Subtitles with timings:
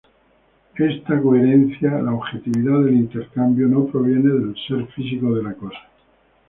[0.77, 5.77] Esta coherencia, la objetividad del intercambio, no proviene del ser físico de la cosa.